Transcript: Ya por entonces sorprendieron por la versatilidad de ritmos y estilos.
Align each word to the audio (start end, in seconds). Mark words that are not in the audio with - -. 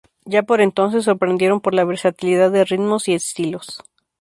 Ya 0.25 0.41
por 0.41 0.61
entonces 0.61 1.03
sorprendieron 1.05 1.61
por 1.61 1.75
la 1.75 1.83
versatilidad 1.85 2.49
de 2.51 2.65
ritmos 2.65 3.07
y 3.07 3.13
estilos. 3.13 3.83